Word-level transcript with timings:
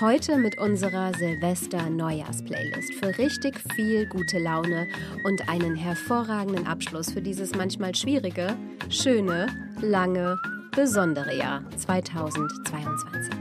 Heute 0.00 0.36
mit 0.36 0.58
unserer 0.58 1.14
Silvester-Neujahrs-Playlist 1.14 2.92
für 2.96 3.16
richtig 3.16 3.58
viel 3.74 4.04
gute 4.06 4.38
Laune 4.38 4.86
und 5.24 5.48
einen 5.48 5.74
hervorragenden 5.74 6.66
Abschluss 6.66 7.12
für 7.12 7.22
dieses 7.22 7.54
manchmal 7.54 7.94
schwierige, 7.94 8.54
schöne, 8.90 9.46
lange, 9.80 10.38
besondere 10.72 11.34
Jahr 11.34 11.62
2022. 11.78 13.34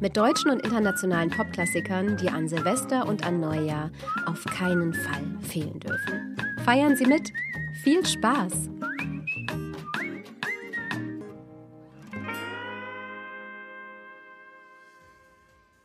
Mit 0.00 0.14
deutschen 0.18 0.50
und 0.50 0.62
internationalen 0.62 1.30
Popklassikern, 1.30 2.18
die 2.18 2.28
an 2.28 2.48
Silvester 2.48 3.08
und 3.08 3.26
an 3.26 3.40
Neujahr 3.40 3.90
auf 4.26 4.44
keinen 4.44 4.92
Fall 4.92 5.24
fehlen 5.40 5.80
dürfen. 5.80 6.36
Feiern 6.66 6.96
Sie 6.96 7.06
mit! 7.06 7.32
Viel 7.82 8.04
Spaß! 8.04 8.68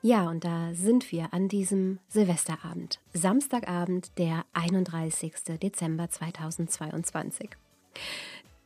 Ja, 0.01 0.29
und 0.29 0.45
da 0.45 0.73
sind 0.73 1.11
wir 1.11 1.33
an 1.33 1.49
diesem 1.49 1.99
Silvesterabend, 2.07 2.99
Samstagabend, 3.13 4.17
der 4.17 4.45
31. 4.53 5.33
Dezember 5.61 6.09
2022. 6.09 7.49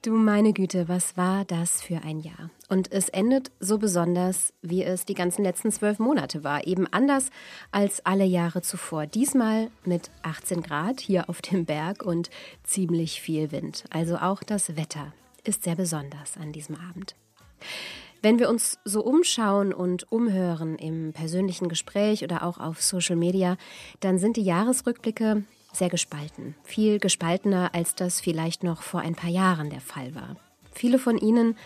Du 0.04 0.12
meine 0.16 0.54
Güte, 0.54 0.88
was 0.90 1.18
war 1.18 1.44
das 1.46 1.82
für 1.82 2.04
ein 2.04 2.20
Jahr? 2.20 2.52
Und 2.70 2.92
es 2.92 3.10
endet 3.10 3.52
so 3.60 3.80
besonders, 3.80 4.54
wie 4.62 4.84
es 4.84 5.06
die 5.06 5.16
ganzen 5.16 5.44
letzten 5.44 5.72
zwölf 5.72 5.98
Monate 5.98 6.44
war. 6.44 6.68
Eben 6.68 6.86
anders 6.92 7.32
als 7.72 8.06
alle 8.06 8.26
Jahre 8.26 8.62
zuvor. 8.62 9.08
Diesmal 9.08 9.72
mit 9.86 10.12
18 10.22 10.62
Grad 10.62 11.00
hier 11.00 11.30
auf 11.30 11.42
dem 11.42 11.66
Berg 11.66 12.04
und 12.04 12.30
ziemlich 12.64 13.22
viel 13.22 13.52
Wind. 13.52 13.86
Also 13.90 14.18
auch 14.18 14.44
das 14.44 14.76
Wetter 14.76 15.14
ist 15.44 15.64
sehr 15.64 15.76
besonders 15.76 16.38
an 16.38 16.52
diesem 16.52 16.76
Abend. 16.76 17.16
Wenn 18.24 18.40
wir 18.40 18.50
uns 18.50 18.80
so 18.86 19.04
umschauen 19.04 19.74
und 19.74 20.10
umhören 20.10 20.78
im 20.78 21.12
persönlichen 21.12 21.68
Gespräch 21.68 22.24
oder 22.24 22.44
auch 22.44 22.58
auf 22.58 22.82
Social 22.82 23.18
Media, 23.18 23.58
dann 24.00 24.18
sind 24.18 24.38
die 24.38 24.44
Jahresrückblicke 24.44 25.44
sehr 25.74 25.90
gespalten. 25.90 26.56
Viel 26.64 27.00
gespaltener, 27.00 27.72
als 27.74 27.96
das 27.96 28.22
vielleicht 28.22 28.64
noch 28.64 28.82
vor 28.82 29.02
ein 29.02 29.16
paar 29.16 29.30
Jahren 29.30 29.70
der 29.70 29.82
Fall 29.82 30.16
war. 30.16 30.38
Viele 30.72 31.00
von 31.00 31.18
ihnen 31.18 31.58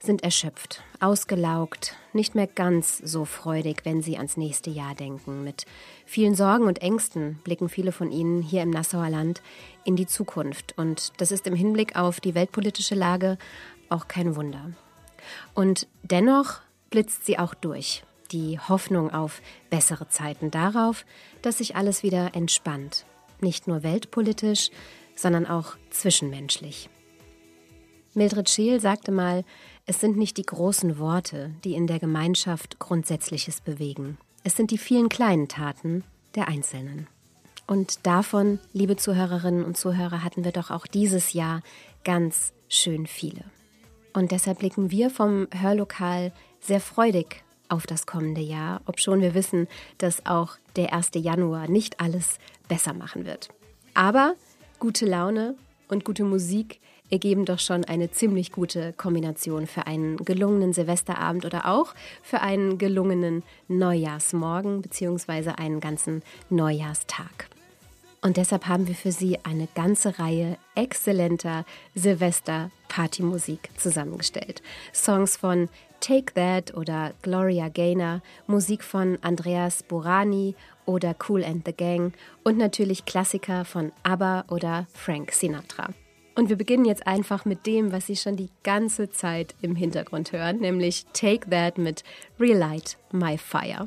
sind 0.00 0.24
erschöpft, 0.24 0.82
ausgelaugt, 0.98 1.94
nicht 2.12 2.34
mehr 2.34 2.48
ganz 2.48 2.98
so 2.98 3.24
freudig, 3.24 3.82
wenn 3.84 4.02
sie 4.02 4.16
ans 4.16 4.36
nächste 4.36 4.70
Jahr 4.70 4.96
denken. 4.96 5.44
Mit 5.44 5.64
vielen 6.06 6.34
Sorgen 6.34 6.64
und 6.64 6.82
Ängsten 6.82 7.38
blicken 7.44 7.68
viele 7.68 7.92
von 7.92 8.10
ihnen 8.10 8.42
hier 8.42 8.62
im 8.62 8.70
Nassauer 8.70 9.10
Land 9.10 9.42
in 9.84 9.94
die 9.94 10.08
Zukunft. 10.08 10.76
Und 10.76 11.12
das 11.18 11.30
ist 11.30 11.46
im 11.46 11.54
Hinblick 11.54 11.94
auf 11.94 12.18
die 12.18 12.34
weltpolitische 12.34 12.96
Lage 12.96 13.38
auch 13.90 14.08
kein 14.08 14.34
Wunder. 14.34 14.72
Und 15.52 15.86
dennoch 16.02 16.60
blitzt 16.90 17.26
sie 17.26 17.38
auch 17.38 17.54
durch. 17.54 18.04
Die 18.32 18.58
Hoffnung 18.58 19.12
auf 19.12 19.42
bessere 19.70 20.08
Zeiten, 20.08 20.50
darauf, 20.50 21.04
dass 21.42 21.58
sich 21.58 21.76
alles 21.76 22.02
wieder 22.02 22.34
entspannt. 22.34 23.04
Nicht 23.40 23.68
nur 23.68 23.82
weltpolitisch, 23.82 24.70
sondern 25.14 25.46
auch 25.46 25.76
zwischenmenschlich. 25.90 26.88
Mildred 28.14 28.48
Scheel 28.48 28.80
sagte 28.80 29.12
mal, 29.12 29.44
es 29.86 30.00
sind 30.00 30.16
nicht 30.16 30.36
die 30.36 30.46
großen 30.46 30.98
Worte, 30.98 31.50
die 31.64 31.74
in 31.74 31.86
der 31.86 31.98
Gemeinschaft 31.98 32.78
Grundsätzliches 32.78 33.60
bewegen. 33.60 34.18
Es 34.44 34.56
sind 34.56 34.70
die 34.70 34.78
vielen 34.78 35.08
kleinen 35.08 35.48
Taten 35.48 36.04
der 36.34 36.48
Einzelnen. 36.48 37.08
Und 37.66 38.06
davon, 38.06 38.60
liebe 38.72 38.96
Zuhörerinnen 38.96 39.64
und 39.64 39.76
Zuhörer, 39.76 40.22
hatten 40.22 40.44
wir 40.44 40.52
doch 40.52 40.70
auch 40.70 40.86
dieses 40.86 41.32
Jahr 41.32 41.62
ganz 42.04 42.52
schön 42.68 43.06
viele. 43.06 43.44
Und 44.14 44.30
deshalb 44.30 44.60
blicken 44.60 44.90
wir 44.90 45.10
vom 45.10 45.48
Hörlokal 45.52 46.32
sehr 46.60 46.80
freudig 46.80 47.44
auf 47.68 47.86
das 47.86 48.06
kommende 48.06 48.40
Jahr, 48.40 48.80
obschon 48.86 49.20
wir 49.20 49.34
wissen, 49.34 49.68
dass 49.98 50.24
auch 50.24 50.56
der 50.76 50.94
1. 50.94 51.10
Januar 51.16 51.68
nicht 51.68 52.00
alles 52.00 52.38
besser 52.68 52.94
machen 52.94 53.26
wird. 53.26 53.48
Aber 53.92 54.34
gute 54.78 55.04
Laune 55.04 55.56
und 55.88 56.04
gute 56.04 56.24
Musik 56.24 56.80
ergeben 57.10 57.44
doch 57.44 57.58
schon 57.58 57.84
eine 57.84 58.10
ziemlich 58.10 58.52
gute 58.52 58.92
Kombination 58.92 59.66
für 59.66 59.86
einen 59.86 60.16
gelungenen 60.16 60.72
Silvesterabend 60.72 61.44
oder 61.44 61.68
auch 61.68 61.94
für 62.22 62.40
einen 62.40 62.78
gelungenen 62.78 63.42
Neujahrsmorgen 63.68 64.82
bzw. 64.82 65.50
einen 65.50 65.80
ganzen 65.80 66.22
Neujahrstag. 66.50 67.48
Und 68.24 68.38
deshalb 68.38 68.68
haben 68.68 68.88
wir 68.88 68.94
für 68.94 69.12
Sie 69.12 69.38
eine 69.44 69.68
ganze 69.74 70.18
Reihe 70.18 70.56
exzellenter 70.74 71.66
Silvester-Partymusik 71.94 73.68
zusammengestellt. 73.76 74.62
Songs 74.94 75.36
von 75.36 75.68
Take 76.00 76.32
That 76.32 76.74
oder 76.74 77.12
Gloria 77.20 77.68
Gaynor, 77.68 78.22
Musik 78.46 78.82
von 78.82 79.18
Andreas 79.20 79.82
Borani 79.82 80.54
oder 80.86 81.14
Cool 81.28 81.44
and 81.44 81.66
the 81.66 81.74
Gang 81.74 82.14
und 82.44 82.56
natürlich 82.56 83.04
Klassiker 83.04 83.66
von 83.66 83.92
ABBA 84.04 84.46
oder 84.48 84.86
Frank 84.94 85.32
Sinatra. 85.32 85.90
Und 86.34 86.48
wir 86.48 86.56
beginnen 86.56 86.86
jetzt 86.86 87.06
einfach 87.06 87.44
mit 87.44 87.66
dem, 87.66 87.92
was 87.92 88.06
Sie 88.06 88.16
schon 88.16 88.36
die 88.36 88.48
ganze 88.62 89.10
Zeit 89.10 89.54
im 89.60 89.76
Hintergrund 89.76 90.32
hören, 90.32 90.60
nämlich 90.60 91.04
Take 91.12 91.50
That 91.50 91.76
mit 91.76 92.02
Relight 92.40 92.96
My 93.12 93.36
Fire. 93.36 93.86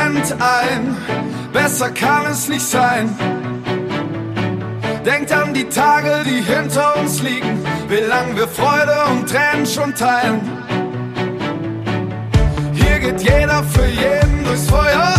brennt 0.00 0.34
ein. 0.40 0.96
Besser 1.52 1.90
kann 1.90 2.26
es 2.30 2.48
nicht 2.48 2.66
sein. 2.66 3.16
Denkt 5.04 5.32
an 5.32 5.54
die 5.54 5.64
Tage, 5.64 6.22
die 6.24 6.42
hinter 6.42 6.96
uns 6.98 7.22
liegen, 7.22 7.64
wie 7.88 8.06
lang 8.08 8.36
wir 8.36 8.48
Freude 8.48 8.96
und 9.10 9.28
Tränen 9.28 9.66
schon 9.66 9.94
teilen. 9.94 10.40
Hier 12.72 12.98
geht 12.98 13.22
jeder 13.22 13.62
für 13.64 13.86
jeden 13.86 14.44
durchs 14.44 14.68
Feuer, 14.68 15.14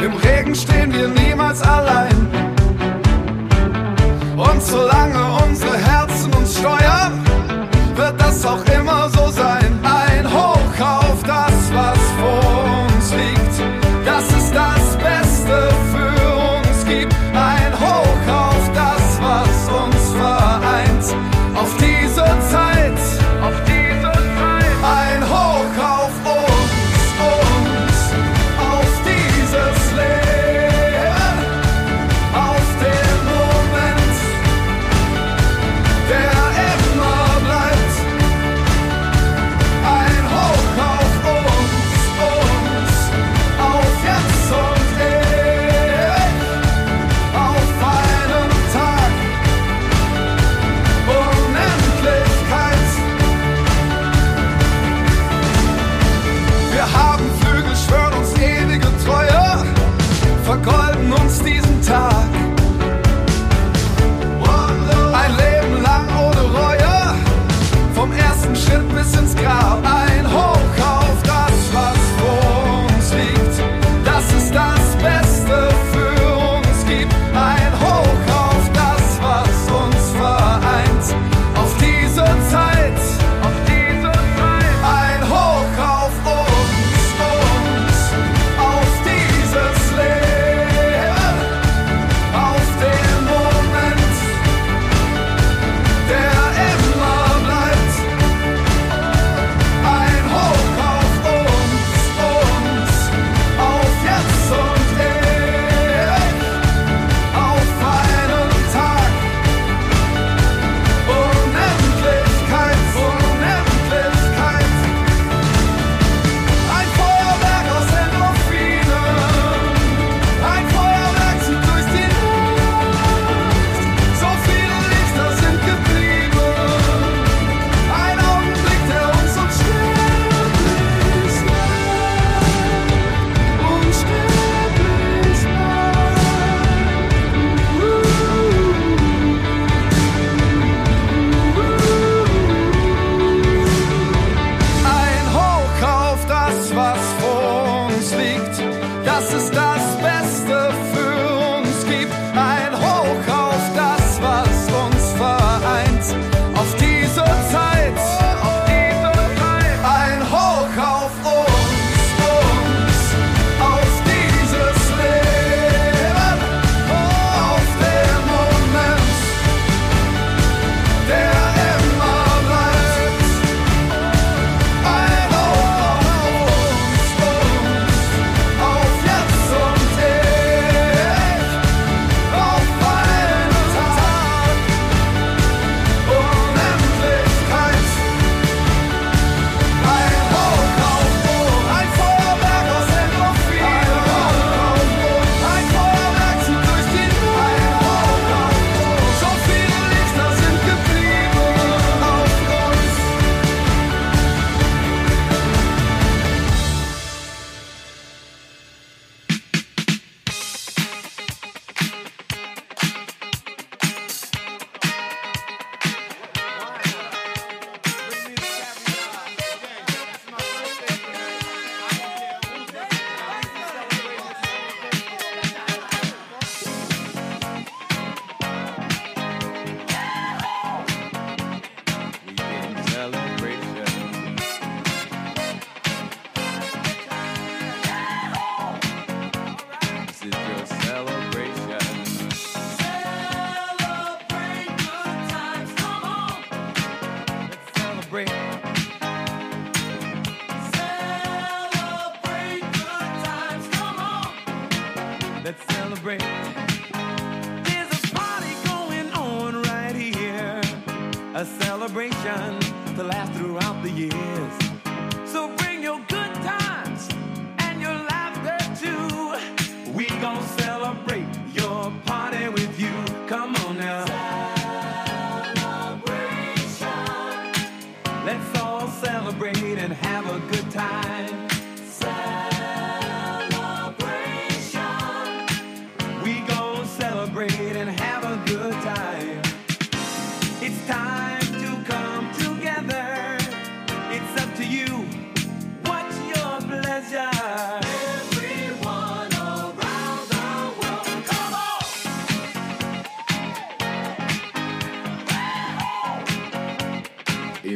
im 0.00 0.14
Regen 0.16 0.54
stehen 0.54 0.92
wir 0.92 1.08
niemals 1.08 1.62
allein. 1.62 2.28
Und 4.36 4.62
solange 4.62 5.44
unsere 5.44 5.76
Herzen 5.76 6.32
uns 6.34 6.58
steuern, 6.58 7.24
wird 7.94 8.20
das 8.20 8.44
auch 8.44 8.64
immer 8.66 9.08
so. 9.10 9.13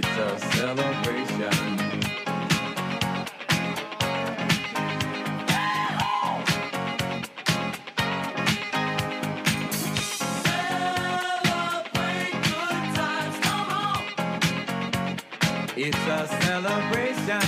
It's 0.01 0.07
a 0.07 0.39
celebration. 0.53 1.43
It's 15.77 15.97
a 16.07 16.29
celebration. 16.43 17.41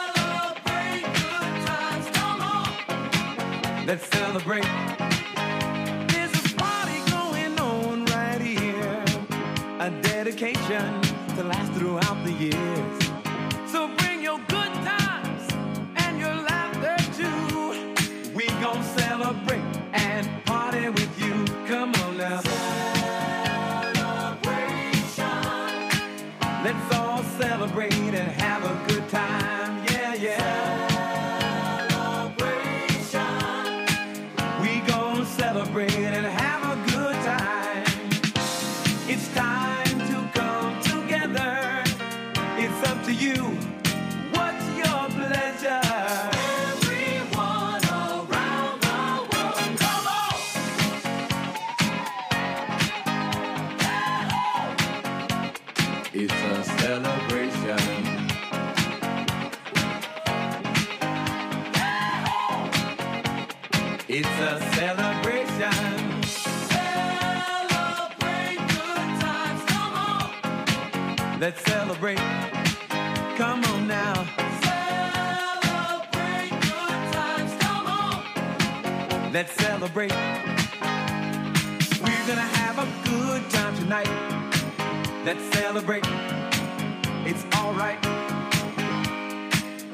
Celebrate 0.00 1.04
good 1.12 1.54
times, 1.66 2.08
come 2.14 2.40
on. 2.40 3.86
Let's 3.86 4.06
celebrate. 4.06 4.91
passion 10.62 11.36
to 11.36 11.42
last 11.42 11.72
throughout 11.72 12.22
the 12.24 12.32
years. 12.32 13.01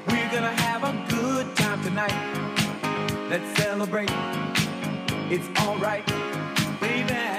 We're 0.07 0.31
gonna 0.31 0.53
have 0.53 0.85
a 0.85 0.93
good 1.09 1.57
time 1.57 1.83
tonight. 1.83 2.13
Let's 3.31 3.59
celebrate. 3.59 4.11
It's 5.31 5.49
alright, 5.61 6.07
baby. 6.81 7.38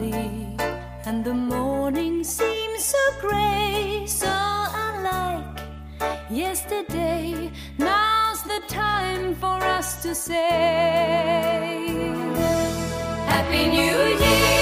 body, 0.00 0.56
and 1.04 1.24
the 1.24 1.34
morning 1.34 2.24
seems 2.24 2.84
so 2.84 2.98
gray, 3.20 4.04
so 4.06 4.28
unlike 4.28 5.60
yesterday. 6.30 7.50
Now's 7.78 8.42
the 8.42 8.62
time 8.68 9.34
for 9.34 9.58
us 9.76 10.02
to 10.02 10.14
say, 10.14 10.38
Happy 13.26 13.68
New 13.68 14.24
Year! 14.24 14.59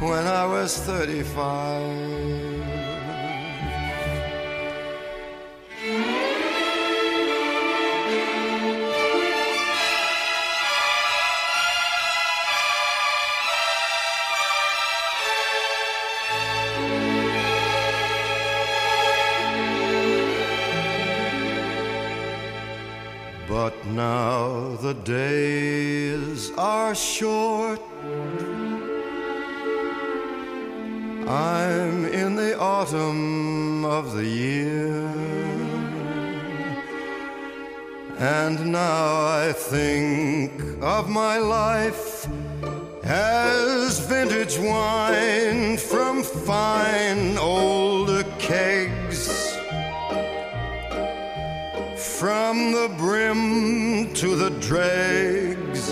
when 0.00 0.26
I 0.26 0.46
was 0.46 0.74
35. 0.78 2.87
Of 33.98 34.14
the 34.14 34.24
year. 34.24 35.08
And 38.18 38.70
now 38.70 39.06
I 39.42 39.52
think 39.52 40.52
of 40.80 41.08
my 41.08 41.38
life 41.38 42.28
as 43.02 43.98
vintage 44.06 44.56
wine 44.58 45.76
from 45.78 46.22
fine 46.22 47.36
old 47.38 48.24
kegs. 48.38 49.24
From 52.20 52.54
the 52.78 52.88
brim 53.02 54.12
to 54.20 54.28
the 54.42 54.50
dregs. 54.68 55.86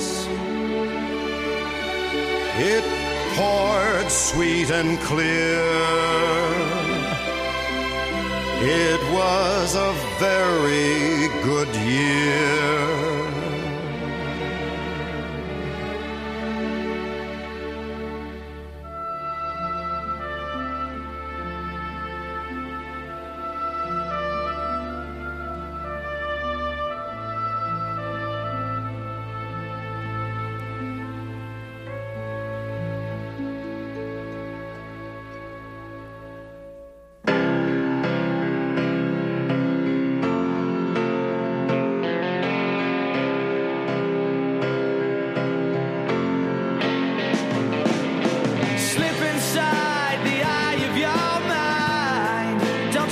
It 2.72 2.84
poured 3.36 4.10
sweet 4.10 4.70
and 4.70 4.96
clear. 5.00 6.05
It 8.58 9.02
was 9.12 9.74
a 9.74 9.92
very 10.18 11.28
good 11.44 11.68
year. 11.76 12.55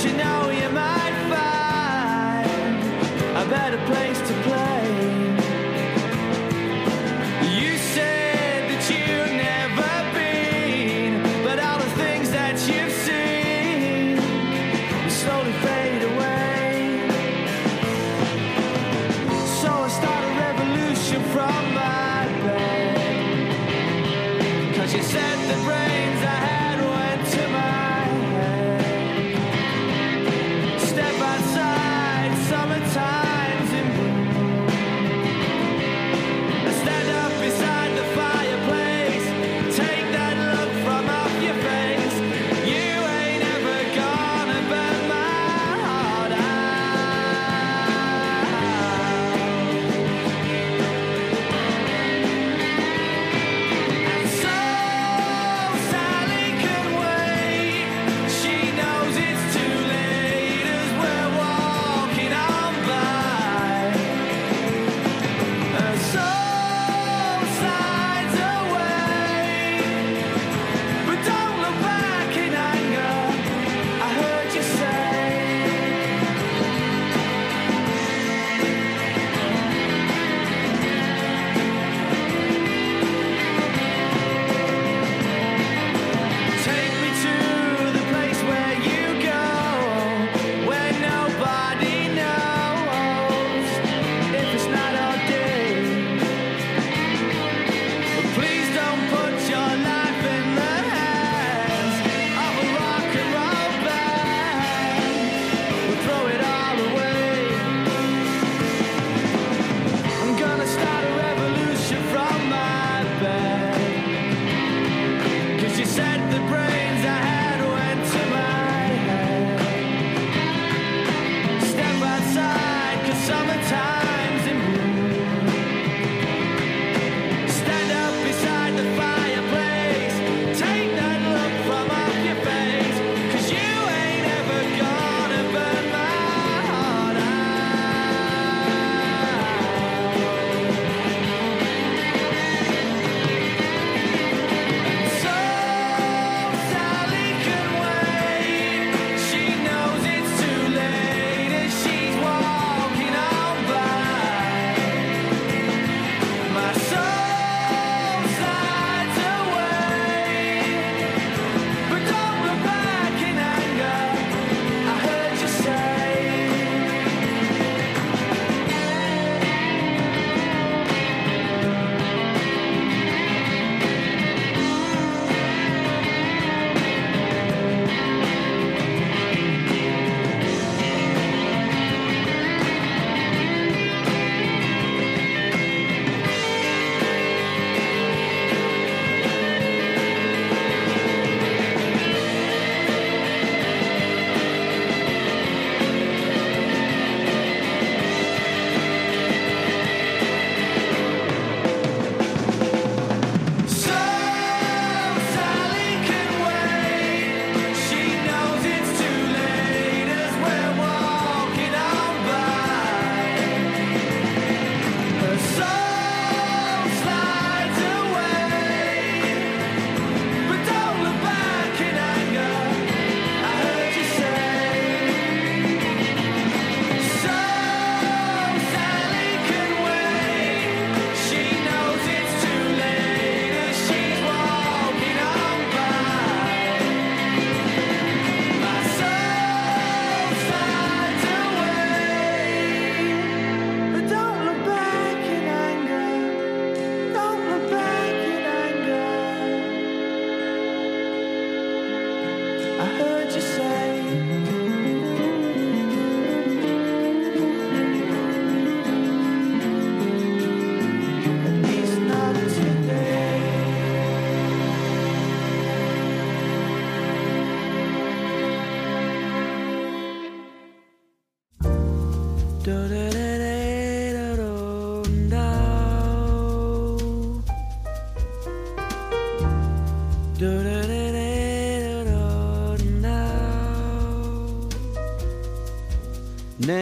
you 0.04 0.12
know 0.12 0.43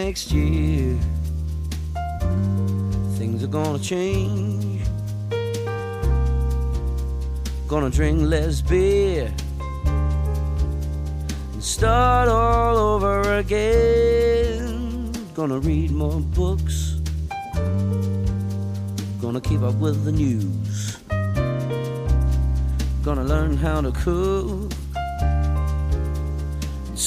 Next 0.01 0.33
year, 0.33 0.99
things 3.19 3.45
are 3.45 3.53
gonna 3.59 3.79
change. 3.79 4.81
Gonna 7.69 7.91
drink 7.91 8.23
less 8.23 8.63
beer 8.63 9.31
and 11.53 11.63
start 11.63 12.31
all 12.31 12.79
over 12.79 13.35
again. 13.35 15.13
Gonna 15.35 15.59
read 15.59 15.91
more 15.91 16.21
books. 16.21 16.97
Gonna 19.21 19.43
keep 19.43 19.61
up 19.61 19.75
with 19.75 20.07
the 20.07 20.13
news. 20.13 20.97
Gonna 23.05 23.25
learn 23.25 23.59
how 23.59 23.83
to 23.83 23.93
cook. 23.93 24.72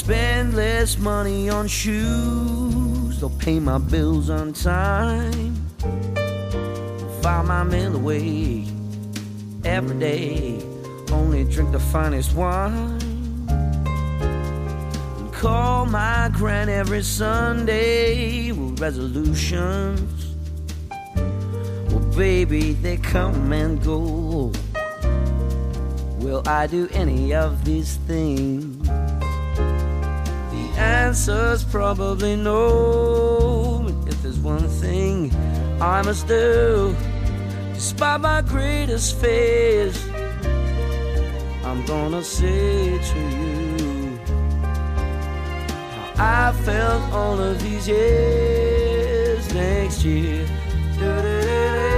Spend 0.05 0.53
less 0.53 0.99
money 0.99 1.49
on 1.49 1.67
shoes. 1.67 3.19
They'll 3.19 3.31
pay 3.39 3.59
my 3.59 3.79
bills 3.79 4.29
on 4.29 4.53
time. 4.53 5.55
File 7.23 7.43
my 7.43 7.63
mail 7.63 7.95
away 7.95 8.67
every 9.63 9.97
day. 9.97 10.63
Only 11.11 11.43
drink 11.45 11.71
the 11.71 11.79
finest 11.79 12.35
wine. 12.35 13.01
And 15.17 15.33
call 15.33 15.87
my 15.87 16.29
grand 16.33 16.69
every 16.69 17.01
Sunday 17.01 18.51
with 18.51 18.79
resolutions. 18.79 20.35
Well, 21.89 22.05
baby, 22.15 22.73
they 22.73 22.97
come 22.97 23.51
and 23.51 23.83
go. 23.83 24.51
Will 26.19 26.43
I 26.45 26.67
do 26.67 26.87
any 26.91 27.33
of 27.33 27.65
these 27.65 27.95
things? 28.05 28.74
Answer's 30.85 31.63
probably 31.63 32.35
no. 32.35 33.87
If 34.07 34.21
there's 34.21 34.39
one 34.39 34.67
thing 34.67 35.33
I 35.81 36.01
must 36.03 36.27
do, 36.27 36.95
despite 37.73 38.21
my 38.21 38.41
greatest 38.41 39.19
fears, 39.19 39.97
I'm 41.63 41.83
gonna 41.85 42.23
say 42.23 42.99
to 43.09 43.19
you 43.37 44.19
how 46.17 46.49
I 46.49 46.53
felt 46.67 47.03
all 47.13 47.39
of 47.39 47.61
these 47.63 47.87
years 47.87 49.53
next 49.53 50.05
year. 50.05 50.45
Next 50.99 51.94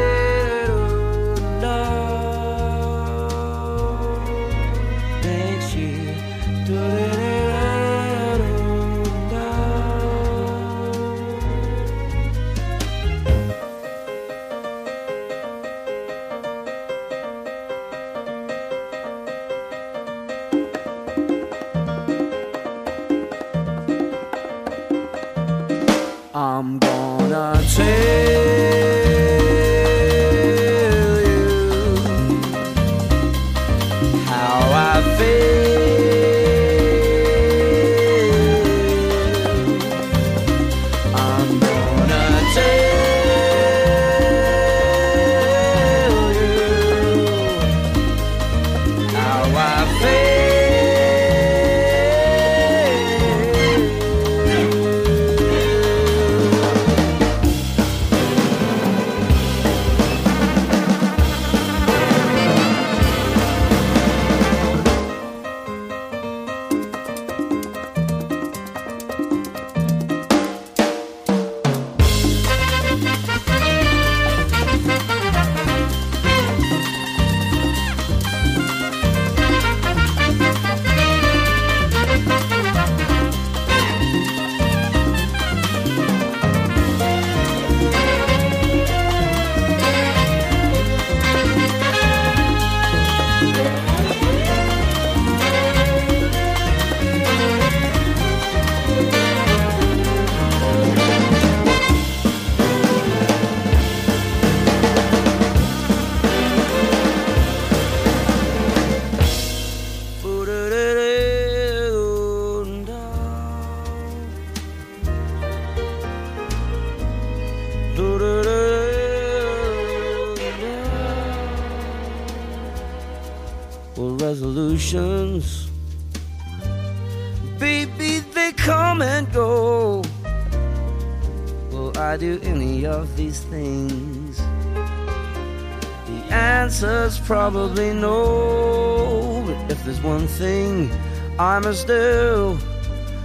probably 137.27 137.93
know. 137.93 139.43
But 139.45 139.71
if 139.71 139.83
there's 139.83 140.01
one 140.01 140.27
thing 140.27 140.89
I 141.37 141.59
must 141.59 141.85
do, 141.85 142.57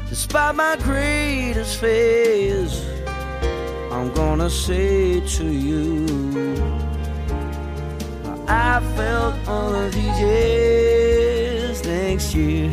despite 0.09 0.57
my 0.57 0.77
greatest 0.83 1.79
fears, 1.79 2.85
I'm 3.93 4.13
gonna 4.13 4.51
say 4.51 5.21
to 5.21 5.45
you. 5.45 6.07
I 8.49 8.81
felt 8.97 9.37
all 9.47 9.73
of 9.73 9.95
these 9.95 10.19
years 10.19 11.85
next 11.85 12.35
year. 12.35 12.71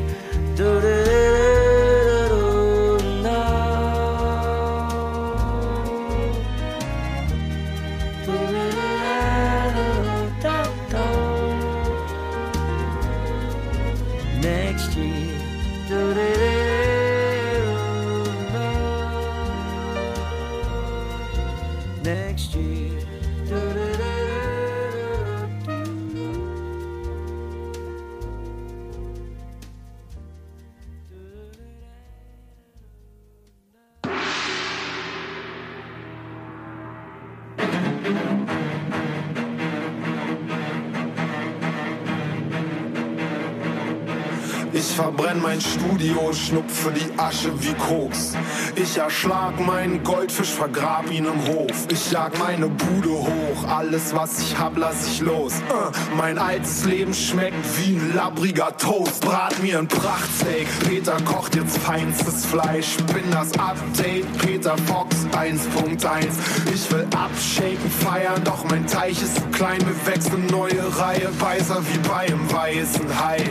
Next 22.03 22.55
year. 22.55 24.08
Mein 45.41 45.59
Studio, 45.61 46.31
schnupfe 46.33 46.91
die 46.91 47.19
Asche 47.19 47.51
wie 47.61 47.73
Koks. 47.73 48.35
Ich 48.75 48.97
erschlag 48.97 49.59
meinen 49.59 50.03
Goldfisch, 50.03 50.49
vergrab 50.49 51.09
ihn 51.11 51.25
im 51.25 51.47
Hof. 51.47 51.87
Ich 51.91 52.11
jag 52.11 52.37
meine 52.39 52.67
Bude 52.67 53.09
hoch, 53.09 53.67
alles 53.67 54.13
was 54.15 54.39
ich 54.39 54.57
hab, 54.57 54.77
lass 54.77 55.07
ich 55.07 55.21
los. 55.21 55.53
Äh, 55.53 56.15
mein 56.17 56.37
altes 56.37 56.85
Leben 56.85 57.13
schmeckt 57.13 57.55
wie 57.77 57.95
ein 57.95 58.13
labbriger 58.15 58.75
Toast. 58.77 59.21
Brat 59.21 59.61
mir 59.61 59.79
ein 59.79 59.87
Prachtsteak, 59.87 60.67
Peter 60.87 61.17
kocht 61.25 61.55
jetzt 61.55 61.77
feinstes 61.77 62.45
Fleisch. 62.45 62.97
Bin 63.13 63.29
das 63.31 63.51
Update, 63.59 64.25
Peter 64.39 64.77
Fox 64.85 65.15
1.1. 65.33 66.27
Ich 66.73 66.91
will 66.91 67.07
abshaken, 67.15 67.91
feiern, 68.05 68.43
doch 68.43 68.63
mein 68.69 68.85
Teich 68.87 69.21
ist 69.21 69.35
zu 69.35 69.45
klein. 69.51 69.79
Wir 69.79 70.13
wechseln 70.13 70.45
neue 70.47 70.81
Reihe, 70.97 71.29
weißer 71.39 71.81
wie 71.81 72.07
beim 72.07 72.51
weißen 72.51 73.19
Hai. 73.19 73.43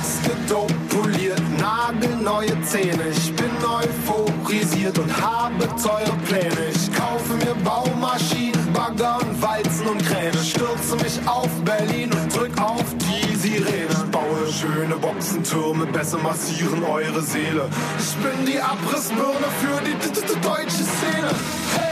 Gewachs, 0.00 0.20
gedopt, 0.22 0.88
poliert, 0.88 1.42
nagelneue 1.58 2.60
Zähne. 2.62 3.08
Ich 3.10 3.34
bin 3.34 3.50
euphorisiert 3.64 4.98
und 4.98 5.10
habe 5.20 5.66
teure 5.82 6.16
Pläne. 6.26 6.68
Ich 6.72 6.92
kaufe 6.92 7.34
mir 7.34 7.54
Baumaschinen, 7.64 8.72
Bagger 8.72 9.18
und 9.18 9.40
Walzen 9.42 9.86
und 9.86 10.04
Kräne. 10.04 10.38
Stürze 10.42 10.96
mich 10.96 11.18
auf 11.26 11.48
Berlin 11.64 12.10
und 12.12 12.34
drück 12.34 12.60
auf 12.60 12.84
die 12.98 13.36
Sirene. 13.36 13.88
Ich 13.90 14.10
baue 14.10 14.52
schöne 14.52 14.96
Boxentürme, 14.96 15.86
besser 15.86 16.18
massieren 16.18 16.82
eure 16.84 17.22
Seele. 17.22 17.68
Ich 17.98 18.14
bin 18.16 18.46
die 18.46 18.60
Abrissbirne 18.60 19.48
für 19.60 19.80
die 19.84 20.40
deutsche 20.40 20.84
Szene. 20.84 21.30
Hey! 21.76 21.89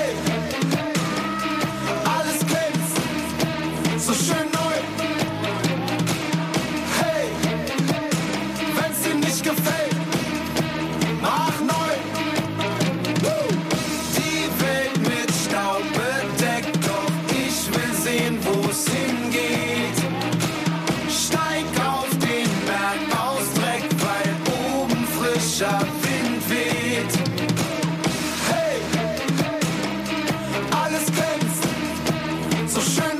So 32.80 33.02
schön 33.02 33.17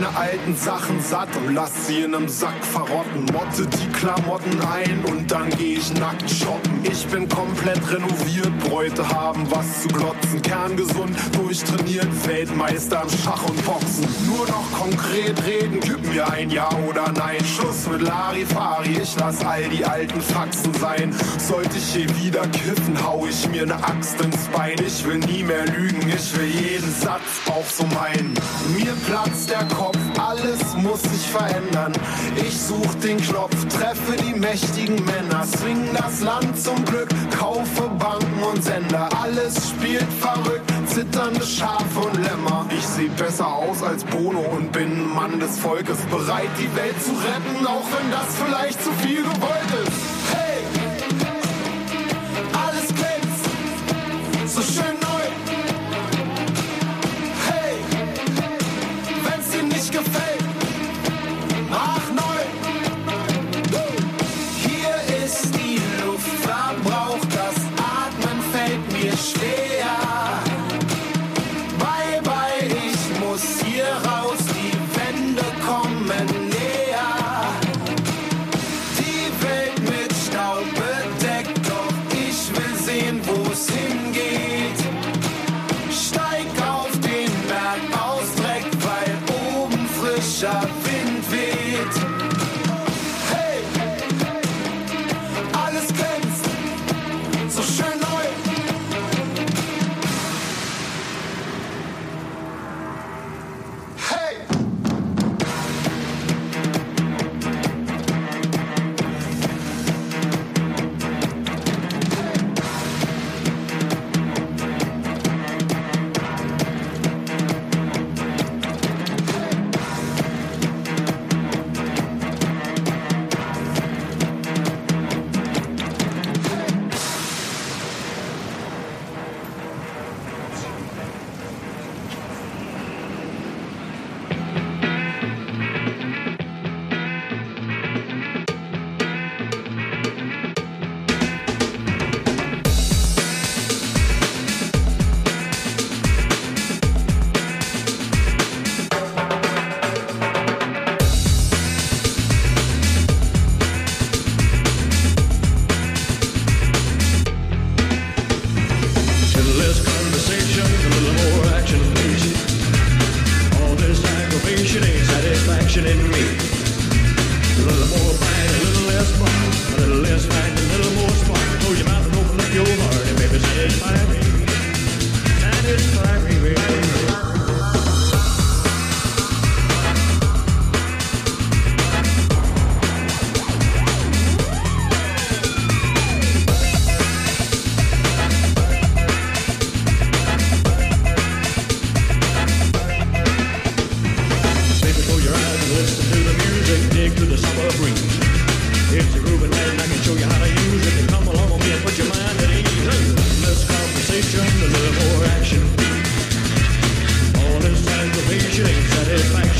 meine 0.00 0.16
alten 0.16 0.56
Sachen 0.56 1.00
satt 1.00 1.28
und 1.36 1.54
lass 1.54 1.86
sie 1.86 2.02
in 2.02 2.12
nem 2.12 2.28
Sack 2.28 2.64
verrotten. 2.64 3.24
Motte 3.32 3.66
die 3.66 3.88
Klamotten 3.92 4.58
ein 4.72 5.04
und 5.04 5.30
dann 5.30 5.50
geh 5.50 5.74
ich 5.74 5.92
nackt 5.94 6.30
shoppen. 6.30 6.80
Ich 6.84 7.06
bin 7.08 7.28
komplett 7.28 7.80
renoviert, 7.90 8.58
Bräute 8.60 9.06
haben 9.08 9.46
was 9.50 9.82
zu 9.82 9.88
glotzen. 9.88 10.40
Kerngesund, 10.42 11.16
durchtrainiert, 11.32 12.08
Weltmeister 12.26 13.02
im 13.02 13.18
Schach 13.18 13.42
und 13.48 13.64
Boxen. 13.64 14.06
Nur 14.26 14.46
noch 14.46 14.72
konkret 14.78 15.44
reden, 15.44 15.80
gib 15.80 16.02
mir 16.14 16.30
ein 16.30 16.50
Ja 16.50 16.68
oder 16.88 17.12
Nein. 17.12 17.44
Schluss 17.44 17.86
mit 17.90 18.02
Larifari, 18.02 18.98
ich 19.02 19.16
lass 19.18 19.44
all 19.44 19.68
die 19.68 19.84
alten 19.84 20.20
Faxen 20.20 20.72
sein. 20.74 21.14
Sollte 21.38 21.76
ich 21.76 21.94
je 21.94 22.06
wieder 22.24 22.46
kiffen, 22.48 22.96
hau 23.04 23.26
ich 23.26 23.48
mir 23.48 23.66
ne 23.66 23.74
Axt 23.74 24.20
ins 24.20 24.48
Bein. 24.48 24.76
Ich 24.86 25.04
will 25.04 25.18
nie 25.18 25.42
mehr 25.42 25.66
lügen, 25.66 26.08
ich 26.08 26.36
will 26.36 26.48
jeden 26.48 26.92
Satz 26.94 27.20
auch 27.48 27.66
so 27.66 27.84
meinen. 27.86 28.34
Mir 28.76 28.92
platzt 29.06 29.50
der 29.50 29.64
Kopf, 29.64 29.89
alles 30.18 30.76
muss 30.76 31.02
sich 31.02 31.26
verändern. 31.28 31.92
Ich 32.36 32.60
such 32.60 32.94
den 33.02 33.18
Knopf, 33.18 33.54
treffe 33.68 34.16
die 34.22 34.38
mächtigen 34.38 34.96
Männer, 35.04 35.44
swing 35.46 35.88
das 35.96 36.20
Land 36.20 36.60
zum 36.60 36.84
Glück, 36.84 37.08
kaufe 37.38 37.88
Banken 37.98 38.42
und 38.42 38.62
Sender. 38.62 39.08
Alles 39.20 39.70
spielt 39.70 40.12
verrückt, 40.20 40.70
zitternde 40.86 41.44
Schafe 41.44 42.00
und 42.00 42.16
Lämmer. 42.22 42.66
Ich 42.70 42.86
seh 42.86 43.08
besser 43.08 43.46
aus 43.46 43.82
als 43.82 44.04
Bono 44.04 44.40
und 44.40 44.72
bin 44.72 45.12
Mann 45.14 45.38
des 45.40 45.58
Volkes, 45.58 45.98
bereit 46.10 46.50
die 46.58 46.74
Welt 46.76 47.02
zu 47.02 47.12
retten, 47.12 47.66
auch 47.66 47.84
wenn 47.92 48.10
das 48.10 48.36
vielleicht 48.44 48.82
zu 48.82 48.90
viel 49.02 49.22
gewollt 49.22 49.86
ist. 49.86 50.09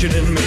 questioning 0.01 0.33
me. 0.33 0.40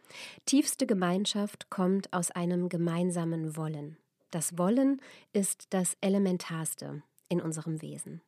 Tiefste 0.47 0.87
Gemeinschaft 0.87 1.71
kommt 1.71 2.13
aus 2.13 2.31
einem 2.31 2.69
gemeinsamen 2.69 3.57
Wollen. 3.57 3.97
Das 4.31 4.57
Wollen 4.57 5.01
ist 5.33 5.67
das 5.71 5.97
Elementarste 6.01 7.03
in 7.29 7.41
unserem 7.41 7.83
Wesen. 7.83 8.21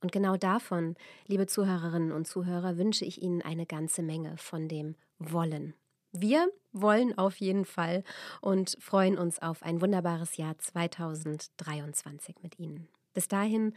Und 0.00 0.12
genau 0.12 0.36
davon, 0.36 0.96
liebe 1.26 1.46
Zuhörerinnen 1.46 2.12
und 2.12 2.26
Zuhörer, 2.26 2.76
wünsche 2.76 3.04
ich 3.04 3.22
Ihnen 3.22 3.40
eine 3.40 3.64
ganze 3.64 4.02
Menge 4.02 4.36
von 4.36 4.68
dem 4.68 4.96
Wollen. 5.18 5.74
Wir 6.12 6.48
wollen 6.72 7.16
auf 7.16 7.36
jeden 7.36 7.64
Fall 7.64 8.04
und 8.40 8.76
freuen 8.80 9.18
uns 9.18 9.40
auf 9.40 9.62
ein 9.62 9.80
wunderbares 9.80 10.36
Jahr 10.36 10.58
2023 10.58 12.36
mit 12.42 12.58
Ihnen. 12.58 12.88
Bis 13.14 13.28
dahin 13.28 13.74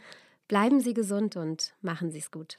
bleiben 0.48 0.80
Sie 0.80 0.94
gesund 0.94 1.36
und 1.36 1.74
machen 1.82 2.10
Sie 2.10 2.18
es 2.18 2.30
gut. 2.30 2.58